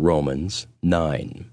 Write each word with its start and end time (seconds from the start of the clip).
Romans 0.00 0.66
9. 0.82 1.50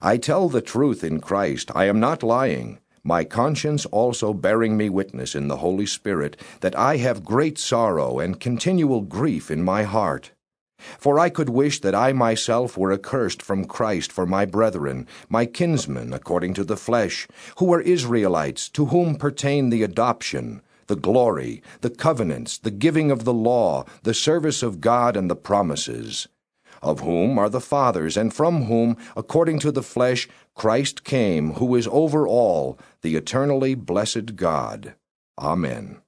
I 0.00 0.16
tell 0.16 0.48
the 0.48 0.62
truth 0.62 1.02
in 1.02 1.18
Christ, 1.18 1.72
I 1.74 1.86
am 1.86 1.98
not 1.98 2.22
lying. 2.22 2.78
My 3.02 3.24
conscience 3.24 3.84
also 3.86 4.32
bearing 4.32 4.76
me 4.76 4.88
witness 4.88 5.34
in 5.34 5.48
the 5.48 5.56
Holy 5.56 5.86
Spirit, 5.86 6.40
that 6.60 6.78
I 6.78 6.98
have 6.98 7.24
great 7.24 7.58
sorrow 7.58 8.20
and 8.20 8.38
continual 8.38 9.00
grief 9.00 9.50
in 9.50 9.64
my 9.64 9.82
heart. 9.82 10.30
For 10.96 11.18
I 11.18 11.30
could 11.30 11.48
wish 11.48 11.80
that 11.80 11.96
I 11.96 12.12
myself 12.12 12.78
were 12.78 12.92
accursed 12.92 13.42
from 13.42 13.64
Christ 13.64 14.12
for 14.12 14.24
my 14.24 14.44
brethren, 14.44 15.08
my 15.28 15.46
kinsmen 15.46 16.12
according 16.12 16.54
to 16.54 16.64
the 16.64 16.76
flesh, 16.76 17.26
who 17.56 17.74
are 17.74 17.80
Israelites, 17.80 18.68
to 18.68 18.86
whom 18.86 19.16
pertain 19.16 19.70
the 19.70 19.82
adoption, 19.82 20.62
the 20.86 20.94
glory, 20.94 21.60
the 21.80 21.90
covenants, 21.90 22.56
the 22.56 22.70
giving 22.70 23.10
of 23.10 23.24
the 23.24 23.34
law, 23.34 23.84
the 24.04 24.14
service 24.14 24.62
of 24.62 24.80
God, 24.80 25.16
and 25.16 25.28
the 25.28 25.34
promises 25.34 26.28
of 26.84 27.00
whom 27.00 27.38
are 27.38 27.48
the 27.48 27.60
fathers, 27.60 28.16
and 28.16 28.32
from 28.32 28.64
whom, 28.64 28.96
according 29.16 29.58
to 29.60 29.72
the 29.72 29.82
flesh, 29.82 30.28
Christ 30.54 31.02
came, 31.02 31.54
who 31.54 31.74
is 31.74 31.88
over 31.90 32.28
all, 32.28 32.78
the 33.02 33.16
eternally 33.16 33.74
blessed 33.74 34.36
God. 34.36 34.94
Amen. 35.38 35.98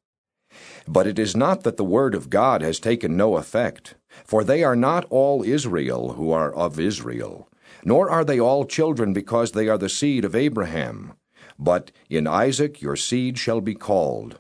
But 0.87 1.07
it 1.07 1.19
is 1.19 1.35
not 1.35 1.63
that 1.65 1.77
the 1.77 1.85
word 1.85 2.15
of 2.15 2.31
God 2.31 2.63
has 2.63 2.79
taken 2.79 3.17
no 3.17 3.37
effect, 3.37 3.95
for 4.25 4.45
they 4.45 4.63
are 4.63 4.77
not 4.77 5.05
all 5.11 5.43
Israel 5.43 6.13
who 6.13 6.31
are 6.31 6.55
of 6.55 6.79
Israel, 6.79 7.49
nor 7.85 8.09
are 8.09 8.25
they 8.25 8.39
all 8.39 8.65
children 8.65 9.13
because 9.13 9.53
they 9.53 9.69
are 9.69 9.79
the 9.79 9.89
seed 9.89 10.25
of 10.25 10.37
Abraham. 10.37 11.15
But 11.59 11.91
in 12.09 12.27
Isaac 12.27 12.83
your 12.83 12.97
seed 12.97 13.39
shall 13.39 13.61
be 13.61 13.75
called. 13.75 14.39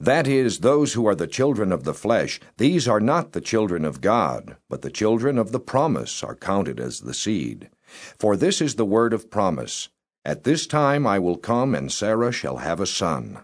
That 0.00 0.26
is, 0.26 0.58
those 0.58 0.92
who 0.92 1.06
are 1.06 1.14
the 1.14 1.26
children 1.26 1.72
of 1.72 1.84
the 1.84 1.94
flesh, 1.94 2.40
these 2.56 2.86
are 2.86 3.00
not 3.00 3.32
the 3.32 3.40
children 3.40 3.84
of 3.84 4.00
God, 4.00 4.56
but 4.68 4.82
the 4.82 4.90
children 4.90 5.38
of 5.38 5.52
the 5.52 5.60
promise 5.60 6.22
are 6.22 6.34
counted 6.34 6.78
as 6.80 7.00
the 7.00 7.14
seed. 7.14 7.70
For 8.18 8.36
this 8.36 8.60
is 8.60 8.74
the 8.74 8.84
word 8.84 9.12
of 9.12 9.30
promise 9.30 9.88
At 10.24 10.44
this 10.44 10.66
time 10.66 11.06
I 11.06 11.18
will 11.18 11.36
come, 11.36 11.74
and 11.74 11.90
Sarah 11.90 12.32
shall 12.32 12.58
have 12.58 12.80
a 12.80 12.86
son. 12.86 13.40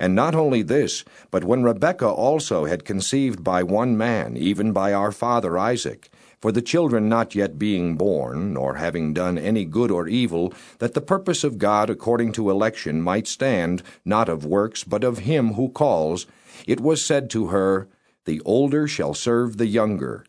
And 0.00 0.14
not 0.14 0.34
only 0.34 0.62
this, 0.62 1.04
but 1.30 1.44
when 1.44 1.62
Rebekah 1.62 2.08
also 2.08 2.64
had 2.64 2.84
conceived 2.84 3.44
by 3.44 3.62
one 3.62 3.96
man, 3.96 4.36
even 4.36 4.72
by 4.72 4.92
our 4.92 5.12
father 5.12 5.58
Isaac, 5.58 6.10
for 6.40 6.52
the 6.52 6.62
children 6.62 7.08
not 7.08 7.34
yet 7.34 7.58
being 7.58 7.96
born, 7.96 8.52
nor 8.52 8.74
having 8.74 9.14
done 9.14 9.38
any 9.38 9.64
good 9.64 9.90
or 9.90 10.06
evil, 10.08 10.52
that 10.78 10.94
the 10.94 11.00
purpose 11.00 11.44
of 11.44 11.58
God 11.58 11.90
according 11.90 12.32
to 12.32 12.50
election 12.50 13.00
might 13.02 13.26
stand, 13.26 13.82
not 14.04 14.28
of 14.28 14.44
works, 14.44 14.84
but 14.84 15.04
of 15.04 15.18
him 15.18 15.54
who 15.54 15.68
calls, 15.68 16.26
it 16.66 16.80
was 16.80 17.04
said 17.04 17.30
to 17.30 17.48
her, 17.48 17.88
The 18.24 18.40
older 18.44 18.86
shall 18.86 19.14
serve 19.14 19.56
the 19.56 19.66
younger. 19.66 20.24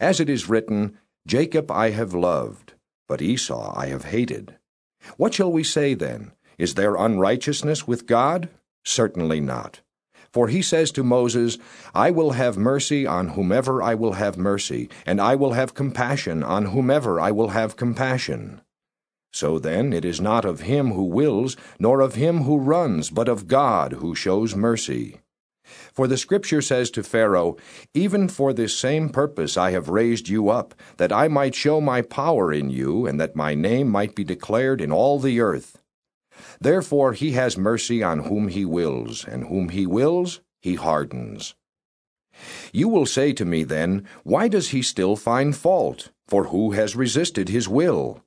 As 0.00 0.20
it 0.20 0.28
is 0.28 0.48
written, 0.48 0.98
Jacob 1.26 1.70
I 1.70 1.90
have 1.90 2.14
loved, 2.14 2.74
but 3.08 3.22
Esau 3.22 3.72
I 3.76 3.86
have 3.86 4.04
hated. 4.04 4.56
What 5.16 5.34
shall 5.34 5.50
we 5.50 5.64
say 5.64 5.94
then? 5.94 6.32
Is 6.58 6.74
there 6.74 6.96
unrighteousness 6.96 7.86
with 7.86 8.06
God? 8.06 8.50
Certainly 8.84 9.40
not. 9.40 9.80
For 10.32 10.48
he 10.48 10.62
says 10.62 10.92
to 10.92 11.02
Moses, 11.02 11.58
I 11.94 12.10
will 12.10 12.32
have 12.32 12.56
mercy 12.56 13.06
on 13.06 13.30
whomever 13.30 13.82
I 13.82 13.94
will 13.94 14.12
have 14.12 14.38
mercy, 14.38 14.88
and 15.04 15.20
I 15.20 15.34
will 15.34 15.54
have 15.54 15.74
compassion 15.74 16.42
on 16.42 16.66
whomever 16.66 17.18
I 17.18 17.32
will 17.32 17.48
have 17.48 17.76
compassion. 17.76 18.60
So 19.32 19.58
then 19.58 19.92
it 19.92 20.04
is 20.04 20.20
not 20.20 20.44
of 20.44 20.60
him 20.60 20.92
who 20.92 21.04
wills, 21.04 21.56
nor 21.78 22.00
of 22.00 22.14
him 22.14 22.42
who 22.42 22.58
runs, 22.58 23.10
but 23.10 23.28
of 23.28 23.48
God 23.48 23.94
who 23.94 24.14
shows 24.14 24.54
mercy. 24.54 25.20
For 25.92 26.06
the 26.06 26.16
Scripture 26.16 26.62
says 26.62 26.90
to 26.92 27.02
Pharaoh, 27.02 27.56
Even 27.94 28.28
for 28.28 28.52
this 28.52 28.76
same 28.76 29.08
purpose 29.08 29.56
I 29.56 29.70
have 29.70 29.88
raised 29.88 30.28
you 30.28 30.48
up, 30.48 30.74
that 30.96 31.12
I 31.12 31.28
might 31.28 31.54
show 31.54 31.80
my 31.80 32.02
power 32.02 32.52
in 32.52 32.70
you, 32.70 33.06
and 33.06 33.20
that 33.20 33.36
my 33.36 33.54
name 33.54 33.88
might 33.88 34.14
be 34.14 34.24
declared 34.24 34.80
in 34.80 34.90
all 34.90 35.18
the 35.18 35.40
earth. 35.40 35.79
Therefore 36.60 37.12
he 37.12 37.32
has 37.32 37.56
mercy 37.56 38.02
on 38.02 38.20
whom 38.20 38.48
he 38.48 38.64
wills, 38.64 39.24
and 39.24 39.44
whom 39.44 39.70
he 39.70 39.86
wills, 39.86 40.40
he 40.60 40.74
hardens. 40.74 41.54
You 42.72 42.88
will 42.88 43.06
say 43.06 43.32
to 43.32 43.44
me 43.44 43.64
then, 43.64 44.06
Why 44.22 44.48
does 44.48 44.68
he 44.68 44.82
still 44.82 45.16
find 45.16 45.56
fault? 45.56 46.10
For 46.28 46.44
who 46.44 46.72
has 46.72 46.94
resisted 46.94 47.48
his 47.48 47.68
will? 47.68 48.22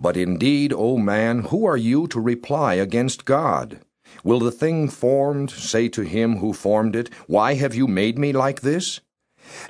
But 0.00 0.16
indeed, 0.16 0.72
O 0.72 0.96
man, 0.96 1.42
who 1.44 1.64
are 1.66 1.76
you 1.76 2.06
to 2.08 2.20
reply 2.20 2.74
against 2.74 3.24
God? 3.24 3.80
Will 4.24 4.40
the 4.40 4.50
thing 4.50 4.88
formed 4.88 5.50
say 5.50 5.88
to 5.90 6.02
him 6.02 6.36
who 6.36 6.52
formed 6.52 6.96
it, 6.96 7.10
Why 7.26 7.54
have 7.54 7.74
you 7.74 7.86
made 7.86 8.18
me 8.18 8.32
like 8.32 8.62
this? 8.62 9.00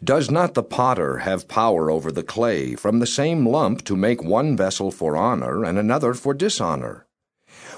Does 0.03 0.31
not 0.31 0.55
the 0.55 0.63
potter 0.63 1.19
have 1.19 1.49
power 1.49 1.91
over 1.91 2.13
the 2.13 2.23
clay, 2.23 2.75
from 2.75 2.99
the 2.99 3.07
same 3.07 3.47
lump 3.47 3.85
to 3.85 3.97
make 3.97 4.23
one 4.23 4.57
vessel 4.57 4.91
for 4.91 5.17
honor 5.17 5.65
and 5.65 5.79
another 5.79 6.15
for 6.15 6.35
dishonor? 6.35 7.07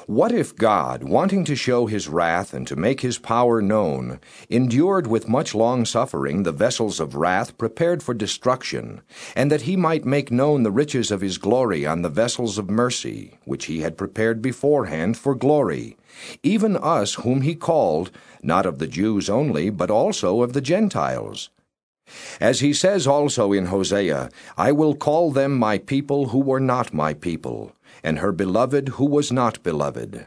What 0.07 0.33
if 0.33 0.55
God, 0.55 1.03
wanting 1.03 1.47
to 1.47 1.57
show 1.57 1.87
his 1.87 2.09
wrath 2.09 2.53
and 2.53 2.67
to 2.67 2.77
make 2.77 3.01
his 3.01 3.17
power 3.17 3.63
known, 3.63 4.21
endured 4.51 5.07
with 5.07 5.31
much 5.31 5.55
long 5.55 5.87
suffering 5.87 6.43
the 6.43 6.53
vessels 6.53 7.01
of 7.01 7.15
wrath 7.15 7.57
prepared 7.57 8.03
for 8.03 8.13
destruction, 8.13 9.01
and 9.35 9.51
that 9.51 9.63
he 9.63 9.77
might 9.77 10.05
make 10.05 10.31
known 10.31 10.63
the 10.63 10.71
riches 10.71 11.11
of 11.11 11.23
his 11.23 11.39
glory 11.39 11.87
on 11.87 12.03
the 12.03 12.11
vessels 12.11 12.59
of 12.59 12.69
mercy, 12.69 13.39
which 13.47 13.65
he 13.65 13.81
had 13.81 13.97
prepared 13.97 14.43
beforehand 14.43 15.17
for 15.17 15.35
glory, 15.35 15.97
even 16.43 16.77
us 16.77 17.15
whom 17.15 17.41
he 17.41 17.55
called, 17.55 18.11
not 18.43 18.67
of 18.67 18.79
the 18.79 18.87
Jews 18.87 19.31
only, 19.31 19.71
but 19.71 19.91
also 19.91 20.43
of 20.43 20.53
the 20.53 20.61
Gentiles? 20.61 21.49
As 22.43 22.61
he 22.61 22.75
says 22.75 23.07
also 23.07 23.53
in 23.53 23.67
Hosea, 23.67 24.29
I 24.59 24.71
will 24.71 24.95
call 24.95 25.31
them 25.31 25.57
my 25.57 25.79
people 25.79 26.27
who 26.27 26.41
were 26.41 26.61
not 26.61 26.93
my 26.93 27.15
people 27.15 27.73
and 28.03 28.19
her 28.19 28.33
beloved 28.33 28.89
who 28.91 29.05
was 29.05 29.31
not 29.31 29.63
beloved. 29.63 30.27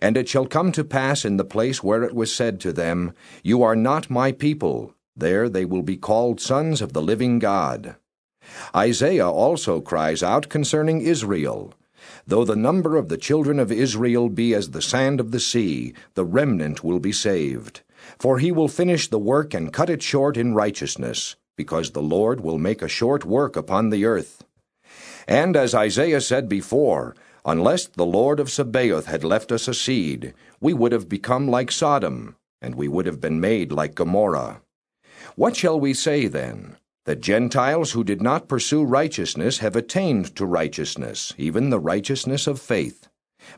And 0.00 0.16
it 0.16 0.28
shall 0.28 0.46
come 0.46 0.72
to 0.72 0.84
pass 0.84 1.24
in 1.24 1.36
the 1.36 1.44
place 1.44 1.82
where 1.82 2.02
it 2.02 2.14
was 2.14 2.34
said 2.34 2.60
to 2.60 2.72
them, 2.72 3.12
You 3.42 3.62
are 3.62 3.76
not 3.76 4.10
my 4.10 4.32
people, 4.32 4.94
there 5.16 5.48
they 5.48 5.64
will 5.64 5.82
be 5.82 5.96
called 5.96 6.40
sons 6.40 6.80
of 6.80 6.92
the 6.92 7.02
living 7.02 7.38
God. 7.38 7.96
Isaiah 8.74 9.28
also 9.28 9.80
cries 9.80 10.22
out 10.22 10.48
concerning 10.48 11.00
Israel, 11.00 11.74
Though 12.26 12.44
the 12.44 12.56
number 12.56 12.96
of 12.96 13.08
the 13.08 13.16
children 13.16 13.58
of 13.58 13.72
Israel 13.72 14.28
be 14.28 14.54
as 14.54 14.70
the 14.70 14.82
sand 14.82 15.20
of 15.20 15.30
the 15.30 15.40
sea, 15.40 15.94
the 16.14 16.24
remnant 16.24 16.82
will 16.84 17.00
be 17.00 17.12
saved. 17.12 17.82
For 18.18 18.38
he 18.38 18.52
will 18.52 18.68
finish 18.68 19.08
the 19.08 19.18
work 19.18 19.54
and 19.54 19.72
cut 19.72 19.90
it 19.90 20.02
short 20.02 20.36
in 20.36 20.54
righteousness, 20.54 21.36
because 21.56 21.90
the 21.90 22.02
Lord 22.02 22.40
will 22.40 22.58
make 22.58 22.82
a 22.82 22.88
short 22.88 23.24
work 23.24 23.56
upon 23.56 23.90
the 23.90 24.04
earth. 24.04 24.44
And 25.28 25.56
as 25.56 25.74
Isaiah 25.74 26.22
said 26.22 26.48
before, 26.48 27.14
unless 27.44 27.86
the 27.86 28.06
Lord 28.06 28.40
of 28.40 28.50
Sabaoth 28.50 29.04
had 29.04 29.22
left 29.22 29.52
us 29.52 29.68
a 29.68 29.74
seed, 29.74 30.32
we 30.58 30.72
would 30.72 30.90
have 30.92 31.06
become 31.06 31.46
like 31.46 31.70
Sodom, 31.70 32.36
and 32.62 32.74
we 32.74 32.88
would 32.88 33.04
have 33.04 33.20
been 33.20 33.38
made 33.38 33.70
like 33.70 33.94
Gomorrah. 33.94 34.62
What 35.36 35.54
shall 35.54 35.78
we 35.78 35.92
say 35.92 36.28
then? 36.28 36.78
That 37.04 37.20
Gentiles 37.20 37.92
who 37.92 38.04
did 38.04 38.22
not 38.22 38.48
pursue 38.48 38.84
righteousness 38.84 39.58
have 39.58 39.76
attained 39.76 40.34
to 40.36 40.46
righteousness, 40.46 41.34
even 41.36 41.68
the 41.68 41.78
righteousness 41.78 42.46
of 42.46 42.58
faith. 42.58 43.08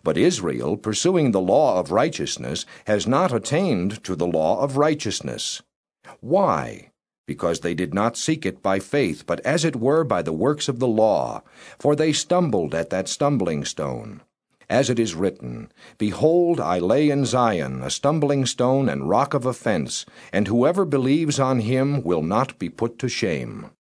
But 0.03 0.19
Israel, 0.19 0.77
pursuing 0.77 1.31
the 1.31 1.41
law 1.41 1.79
of 1.79 1.93
righteousness, 1.93 2.67
has 2.87 3.07
not 3.07 3.33
attained 3.33 4.03
to 4.05 4.17
the 4.17 4.27
law 4.27 4.61
of 4.61 4.77
righteousness. 4.77 5.63
Why? 6.19 6.90
Because 7.31 7.61
they 7.61 7.75
did 7.75 7.95
not 7.95 8.17
seek 8.17 8.45
it 8.45 8.61
by 8.61 8.81
faith, 8.81 9.23
but 9.25 9.39
as 9.47 9.65
it 9.65 9.77
were 9.77 10.03
by 10.03 10.21
the 10.21 10.33
works 10.33 10.69
of 10.69 10.81
the 10.81 10.89
law, 10.89 11.41
for 11.79 11.95
they 11.95 12.13
stumbled 12.13 12.75
at 12.75 12.91
that 12.91 13.07
stumbling 13.07 13.65
stone. 13.65 14.21
As 14.69 14.91
it 14.91 14.99
is 14.99 15.15
written, 15.15 15.71
Behold, 15.97 16.59
I 16.59 16.81
lay 16.81 17.09
in 17.09 17.25
Zion 17.25 17.85
a 17.85 17.91
stumbling 17.91 18.47
stone 18.47 18.89
and 18.89 19.09
rock 19.09 19.33
of 19.33 19.47
offense, 19.47 20.05
and 20.33 20.49
whoever 20.49 20.85
believes 20.85 21.39
on 21.39 21.61
him 21.61 22.03
will 22.03 22.25
not 22.25 22.59
be 22.59 22.69
put 22.69 22.99
to 22.99 23.09
shame. 23.09 23.71